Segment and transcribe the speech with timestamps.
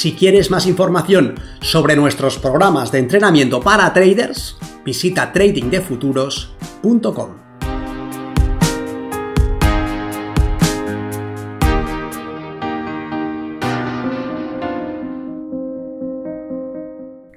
[0.00, 7.36] Si quieres más información sobre nuestros programas de entrenamiento para traders, visita tradingdefuturos.com.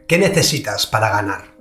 [0.08, 1.54] ¿Qué necesitas para ganar?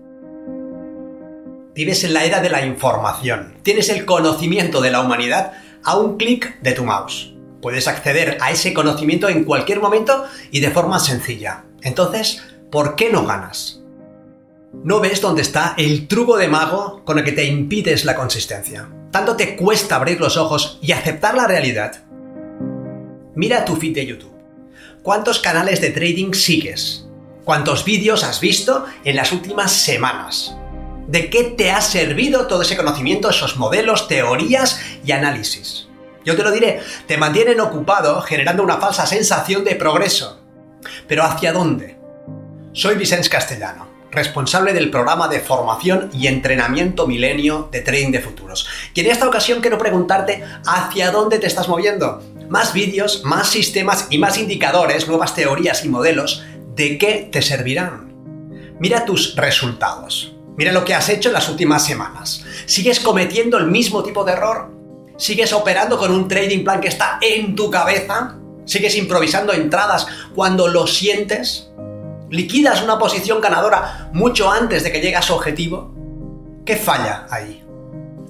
[1.75, 3.57] Vives en la era de la información.
[3.65, 7.32] Tienes el conocimiento de la humanidad a un clic de tu mouse.
[7.63, 11.65] Puedes acceder a ese conocimiento en cualquier momento y de forma sencilla.
[11.81, 13.81] Entonces, ¿por qué no ganas?
[14.85, 18.89] ¿No ves dónde está el truco de mago con el que te impides la consistencia?
[19.13, 22.03] Tanto te cuesta abrir los ojos y aceptar la realidad.
[23.37, 24.33] Mira tu feed de YouTube.
[25.03, 27.07] ¿Cuántos canales de trading sigues?
[27.45, 30.57] ¿Cuántos vídeos has visto en las últimas semanas?
[31.07, 35.89] ¿De qué te ha servido todo ese conocimiento, esos modelos, teorías y análisis?
[36.25, 40.41] Yo te lo diré, te mantienen ocupado generando una falsa sensación de progreso.
[41.09, 41.99] Pero ¿hacia dónde?
[42.73, 48.67] Soy Vicente Castellano, responsable del programa de formación y entrenamiento milenio de trading de futuros.
[48.95, 52.23] Y en esta ocasión quiero preguntarte hacia dónde te estás moviendo.
[52.49, 58.13] Más vídeos, más sistemas y más indicadores, nuevas teorías y modelos, ¿de qué te servirán?
[58.79, 60.35] Mira tus resultados.
[60.57, 62.45] Mira lo que has hecho en las últimas semanas.
[62.67, 64.82] ¿Sigues cometiendo el mismo tipo de error?
[65.17, 68.39] ¿Sigues operando con un trading plan que está en tu cabeza?
[68.65, 71.71] ¿Sigues improvisando entradas cuando lo sientes?
[72.31, 75.93] ¿Liquidas una posición ganadora mucho antes de que llegue a su objetivo?
[76.65, 77.63] ¿Qué falla ahí?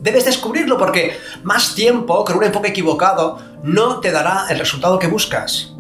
[0.00, 5.06] Debes descubrirlo porque más tiempo con un enfoque equivocado no te dará el resultado que
[5.06, 5.75] buscas.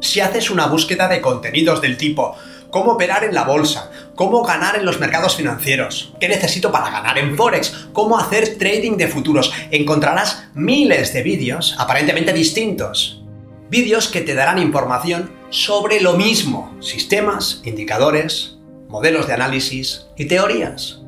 [0.00, 2.36] Si haces una búsqueda de contenidos del tipo
[2.74, 7.16] cómo operar en la bolsa, cómo ganar en los mercados financieros, qué necesito para ganar
[7.18, 9.52] en Forex, cómo hacer trading de futuros.
[9.70, 13.22] Encontrarás miles de vídeos aparentemente distintos.
[13.70, 18.58] Vídeos que te darán información sobre lo mismo, sistemas, indicadores,
[18.88, 20.98] modelos de análisis y teorías.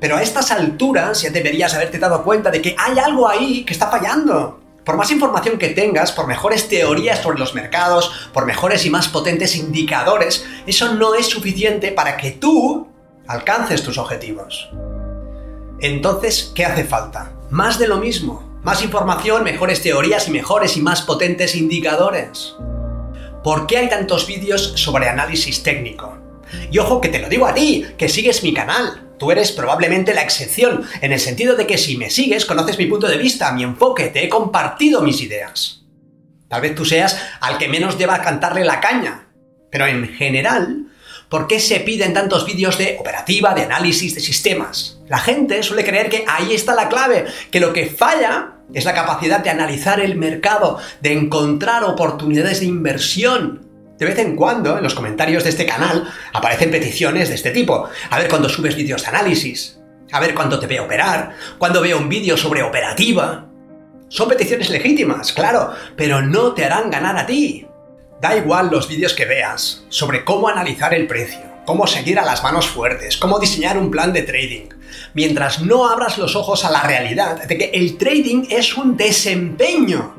[0.00, 3.72] Pero a estas alturas ya deberías haberte dado cuenta de que hay algo ahí que
[3.72, 4.60] está fallando.
[4.88, 9.06] Por más información que tengas, por mejores teorías sobre los mercados, por mejores y más
[9.06, 12.88] potentes indicadores, eso no es suficiente para que tú
[13.26, 14.70] alcances tus objetivos.
[15.82, 17.34] Entonces, ¿qué hace falta?
[17.50, 18.58] Más de lo mismo.
[18.62, 22.54] Más información, mejores teorías y mejores y más potentes indicadores.
[23.44, 26.16] ¿Por qué hay tantos vídeos sobre análisis técnico?
[26.70, 29.07] Y ojo que te lo digo a ti, que sigues mi canal.
[29.18, 32.86] Tú eres probablemente la excepción, en el sentido de que si me sigues, conoces mi
[32.86, 35.82] punto de vista, mi enfoque, te he compartido mis ideas.
[36.48, 39.26] Tal vez tú seas al que menos deba cantarle la caña.
[39.70, 40.86] Pero en general,
[41.28, 45.00] ¿por qué se piden tantos vídeos de operativa, de análisis, de sistemas?
[45.08, 48.94] La gente suele creer que ahí está la clave, que lo que falla es la
[48.94, 53.67] capacidad de analizar el mercado, de encontrar oportunidades de inversión,
[53.98, 57.88] de vez en cuando, en los comentarios de este canal, aparecen peticiones de este tipo.
[58.10, 59.80] A ver cuando subes vídeos de análisis.
[60.12, 61.34] A ver cuándo te veo operar.
[61.58, 63.46] Cuando veo un vídeo sobre operativa.
[64.08, 67.66] Son peticiones legítimas, claro, pero no te harán ganar a ti.
[68.20, 72.42] Da igual los vídeos que veas sobre cómo analizar el precio, cómo seguir a las
[72.42, 74.68] manos fuertes, cómo diseñar un plan de trading.
[75.12, 80.14] Mientras no abras los ojos a la realidad de que el trading es un desempeño,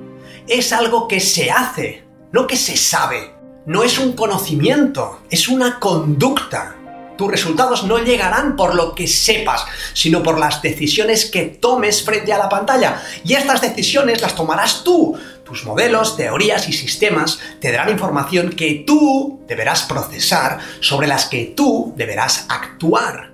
[0.48, 5.80] es algo que se hace, no que se sabe no es un conocimiento, es una
[5.80, 6.76] conducta.
[7.18, 12.32] Tus resultados no llegarán por lo que sepas, sino por las decisiones que tomes frente
[12.32, 13.04] a la pantalla.
[13.26, 15.18] Y estas decisiones las tomarás tú.
[15.44, 21.54] Tus modelos, teorías y sistemas te darán información que tú deberás procesar, sobre las que
[21.56, 23.34] tú deberás actuar.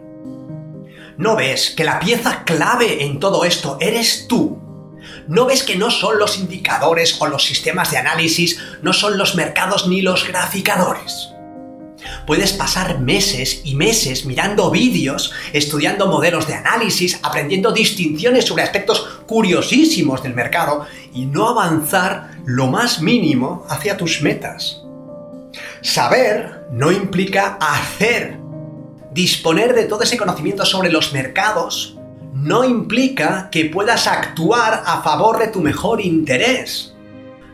[1.18, 4.65] ¿No ves que la pieza clave en todo esto eres tú?
[5.28, 9.36] ¿No ves que no son los indicadores o los sistemas de análisis, no son los
[9.36, 11.30] mercados ni los graficadores?
[12.28, 19.08] Puedes pasar meses y meses mirando vídeos, estudiando modelos de análisis, aprendiendo distinciones sobre aspectos
[19.26, 24.84] curiosísimos del mercado y no avanzar lo más mínimo hacia tus metas.
[25.82, 28.40] Saber no implica hacer.
[29.12, 31.98] Disponer de todo ese conocimiento sobre los mercados
[32.36, 36.94] no implica que puedas actuar a favor de tu mejor interés.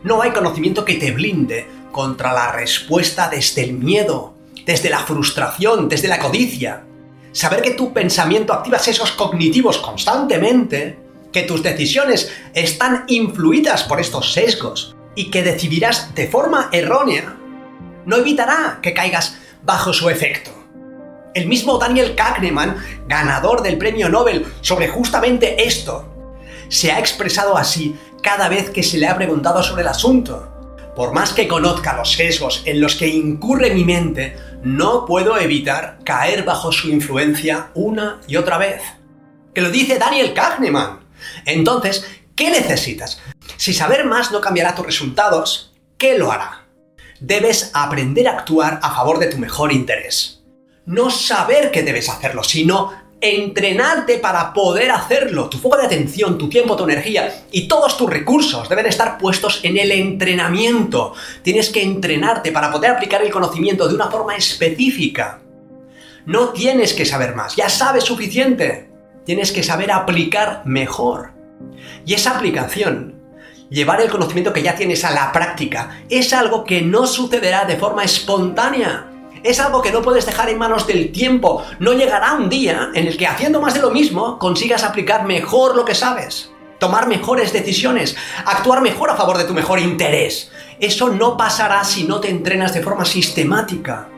[0.02, 4.34] No hay conocimiento que te blinde contra la respuesta desde el miedo,
[4.66, 6.84] desde la frustración, desde la codicia.
[7.30, 10.98] Saber que tu pensamiento activa esos cognitivos constantemente,
[11.32, 17.36] que tus decisiones están influidas por estos sesgos y que decidirás de forma errónea,
[18.04, 20.61] no evitará que caigas bajo su efecto.
[21.34, 22.76] El mismo Daniel Kahneman,
[23.06, 26.06] ganador del premio Nobel sobre justamente esto,
[26.68, 30.48] se ha expresado así cada vez que se le ha preguntado sobre el asunto.
[30.94, 35.98] Por más que conozca los sesgos en los que incurre mi mente, no puedo evitar
[36.04, 38.82] caer bajo su influencia una y otra vez.
[39.54, 41.00] Que lo dice Daniel Kahneman.
[41.46, 42.06] Entonces,
[42.36, 43.22] ¿qué necesitas?
[43.56, 46.66] Si saber más no cambiará tus resultados, ¿qué lo hará?
[47.20, 50.41] Debes aprender a actuar a favor de tu mejor interés
[50.86, 52.92] no saber que debes hacerlo, sino
[53.22, 55.48] entrenarte para poder hacerlo.
[55.48, 59.60] Tu foco de atención, tu tiempo, tu energía y todos tus recursos deben estar puestos
[59.62, 61.14] en el entrenamiento.
[61.42, 65.40] Tienes que entrenarte para poder aplicar el conocimiento de una forma específica.
[66.26, 68.90] No tienes que saber más, ya sabes suficiente.
[69.24, 71.30] Tienes que saber aplicar mejor.
[72.04, 73.14] Y esa aplicación,
[73.70, 77.76] llevar el conocimiento que ya tienes a la práctica, es algo que no sucederá de
[77.76, 79.11] forma espontánea
[79.42, 81.64] es algo que no puedes dejar en manos del tiempo.
[81.78, 85.76] No llegará un día en el que haciendo más de lo mismo consigas aplicar mejor
[85.76, 90.50] lo que sabes, tomar mejores decisiones, actuar mejor a favor de tu mejor interés.
[90.80, 94.08] Eso no pasará si no te entrenas de forma sistemática.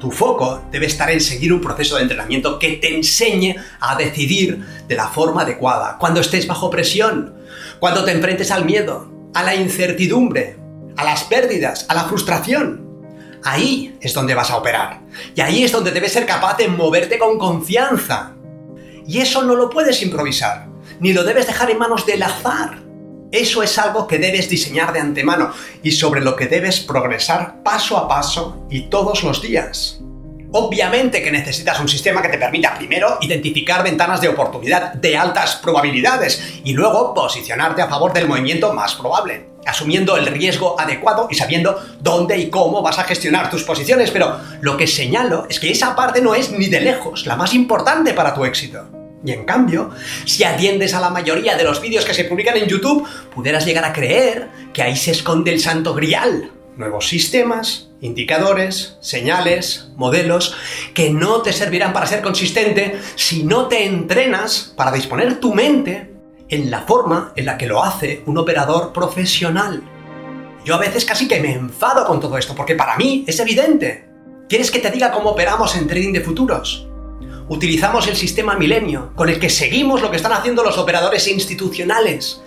[0.00, 4.64] Tu foco debe estar en seguir un proceso de entrenamiento que te enseñe a decidir
[4.88, 7.34] de la forma adecuada, cuando estés bajo presión,
[7.80, 10.56] cuando te enfrentes al miedo, a la incertidumbre,
[10.96, 12.89] a las pérdidas, a la frustración.
[13.44, 15.00] Ahí es donde vas a operar.
[15.34, 18.34] Y ahí es donde debes ser capaz de moverte con confianza.
[19.06, 20.68] Y eso no lo puedes improvisar,
[21.00, 22.78] ni lo debes dejar en manos del azar.
[23.32, 25.52] Eso es algo que debes diseñar de antemano
[25.82, 30.00] y sobre lo que debes progresar paso a paso y todos los días.
[30.52, 35.56] Obviamente que necesitas un sistema que te permita primero identificar ventanas de oportunidad de altas
[35.56, 41.34] probabilidades y luego posicionarte a favor del movimiento más probable, asumiendo el riesgo adecuado y
[41.34, 45.70] sabiendo dónde y cómo vas a gestionar tus posiciones, pero lo que señalo es que
[45.70, 48.88] esa parte no es ni de lejos la más importante para tu éxito.
[49.24, 49.90] Y en cambio,
[50.24, 53.84] si atiendes a la mayoría de los vídeos que se publican en YouTube, pudieras llegar
[53.84, 60.56] a creer que ahí se esconde el santo grial, nuevos sistemas, indicadores, señales, modelos,
[60.94, 66.10] que no te servirán para ser consistente si no te entrenas para disponer tu mente
[66.50, 69.82] en la forma en la que lo hace un operador profesional.
[70.64, 74.08] Yo a veces casi que me enfado con todo esto, porque para mí es evidente.
[74.48, 76.86] ¿Quieres que te diga cómo operamos en trading de futuros?
[77.48, 82.42] Utilizamos el sistema milenio, con el que seguimos lo que están haciendo los operadores institucionales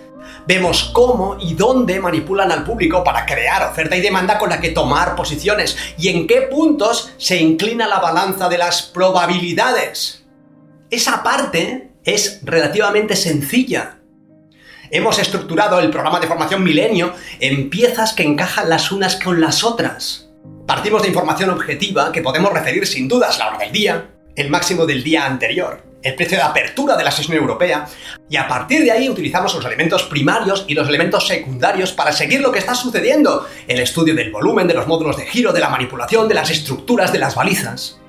[0.45, 4.69] Vemos cómo y dónde manipulan al público para crear oferta y demanda con la que
[4.69, 10.25] tomar posiciones y en qué puntos se inclina la balanza de las probabilidades.
[10.89, 13.99] Esa parte es relativamente sencilla.
[14.91, 19.63] Hemos estructurado el programa de formación Milenio en piezas que encajan las unas con las
[19.63, 20.29] otras.
[20.67, 24.85] Partimos de información objetiva que podemos referir sin dudas la hora del día, el máximo
[24.85, 27.87] del día anterior, el precio de apertura de la sesión europea,
[28.29, 32.41] y a partir de ahí utilizamos los elementos primarios y los elementos secundarios para seguir
[32.41, 35.69] lo que está sucediendo, el estudio del volumen, de los módulos de giro, de la
[35.69, 37.99] manipulación, de las estructuras, de las balizas.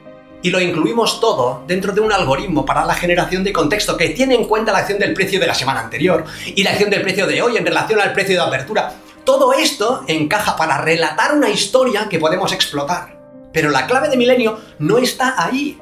[0.45, 4.35] Y lo incluimos todo dentro de un algoritmo para la generación de contexto que tiene
[4.35, 7.27] en cuenta la acción del precio de la semana anterior y la acción del precio
[7.27, 8.93] de hoy en relación al precio de apertura.
[9.25, 13.19] Todo esto encaja para relatar una historia que podemos explotar.
[13.55, 15.79] Pero la clave de Milenio no está ahí.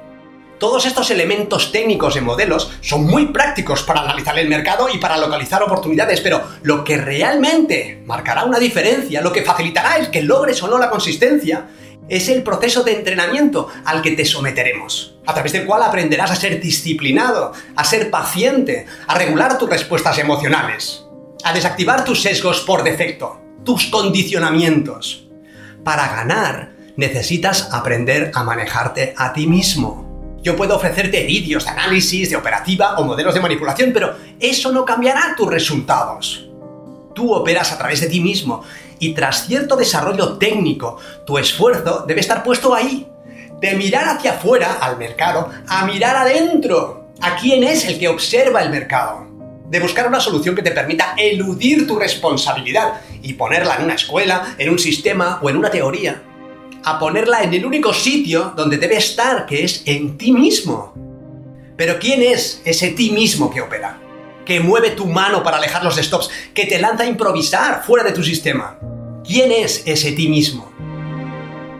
[0.60, 5.18] Todos estos elementos técnicos en modelos son muy prácticos para analizar el mercado y para
[5.18, 10.62] localizar oportunidades, pero lo que realmente marcará una diferencia, lo que facilitará el que logres
[10.62, 11.66] o no la consistencia,
[12.08, 16.36] es el proceso de entrenamiento al que te someteremos, a través del cual aprenderás a
[16.36, 21.04] ser disciplinado, a ser paciente, a regular tus respuestas emocionales,
[21.44, 25.28] a desactivar tus sesgos por defecto, tus condicionamientos.
[25.84, 30.38] Para ganar, necesitas aprender a manejarte a ti mismo.
[30.42, 34.84] Yo puedo ofrecerte vídeos de análisis, de operativa o modelos de manipulación, pero eso no
[34.84, 36.48] cambiará tus resultados.
[37.14, 38.64] Tú operas a través de ti mismo
[39.02, 43.08] y tras cierto desarrollo técnico, tu esfuerzo debe estar puesto ahí.
[43.60, 48.62] De mirar hacia afuera, al mercado, a mirar adentro, a quién es el que observa
[48.62, 49.26] el mercado.
[49.68, 54.54] De buscar una solución que te permita eludir tu responsabilidad y ponerla en una escuela,
[54.56, 56.22] en un sistema o en una teoría
[56.84, 60.92] a ponerla en el único sitio donde debe estar, que es en ti mismo.
[61.76, 63.98] Pero ¿quién es ese ti mismo que opera?
[64.44, 68.12] Que mueve tu mano para alejar los stops, que te lanza a improvisar fuera de
[68.12, 68.78] tu sistema.
[69.24, 70.72] ¿Quién es ese ti mismo?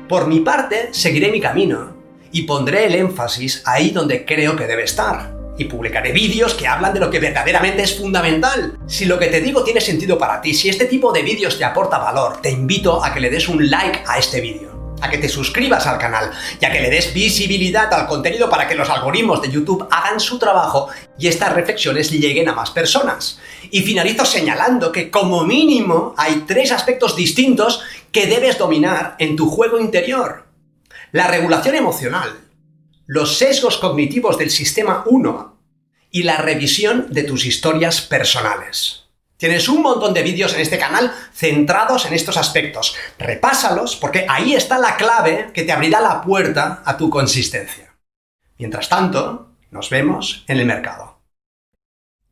[0.09, 1.97] Por mi parte, seguiré mi camino
[2.31, 5.35] y pondré el énfasis ahí donde creo que debe estar.
[5.59, 8.79] Y publicaré vídeos que hablan de lo que verdaderamente es fundamental.
[8.87, 11.65] Si lo que te digo tiene sentido para ti, si este tipo de vídeos te
[11.65, 14.72] aporta valor, te invito a que le des un like a este vídeo
[15.03, 16.31] a que te suscribas al canal
[16.61, 20.21] y a que le des visibilidad al contenido para que los algoritmos de YouTube hagan
[20.21, 23.39] su trabajo y estas reflexiones lleguen a más personas.
[23.71, 29.51] Y finalizo señalando que como mínimo hay tres aspectos distintos que debes dominar en tu
[29.51, 30.47] juego interior.
[31.11, 32.41] La regulación emocional,
[33.07, 35.59] los sesgos cognitivos del sistema 1
[36.11, 39.02] y la revisión de tus historias personales.
[39.43, 42.95] Tienes un montón de vídeos en este canal centrados en estos aspectos.
[43.19, 47.97] Repásalos porque ahí está la clave que te abrirá la puerta a tu consistencia.
[48.57, 51.19] Mientras tanto, nos vemos en el mercado.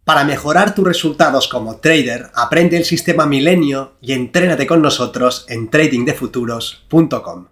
[0.04, 5.68] Para mejorar tus resultados como trader, aprende el sistema Milenio y entrénate con nosotros en
[5.68, 7.46] tradingdefuturos.com.